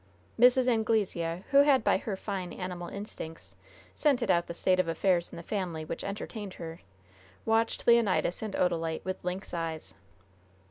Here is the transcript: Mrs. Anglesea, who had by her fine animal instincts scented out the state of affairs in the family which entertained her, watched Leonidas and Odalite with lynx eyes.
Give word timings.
Mrs. 0.39 0.67
Anglesea, 0.67 1.43
who 1.51 1.57
had 1.59 1.83
by 1.83 1.97
her 1.99 2.15
fine 2.17 2.51
animal 2.53 2.87
instincts 2.87 3.55
scented 3.93 4.31
out 4.31 4.47
the 4.47 4.53
state 4.55 4.79
of 4.79 4.87
affairs 4.87 5.29
in 5.31 5.37
the 5.37 5.43
family 5.43 5.85
which 5.85 6.03
entertained 6.03 6.55
her, 6.55 6.79
watched 7.45 7.85
Leonidas 7.85 8.41
and 8.41 8.55
Odalite 8.55 9.05
with 9.05 9.23
lynx 9.23 9.53
eyes. 9.53 9.93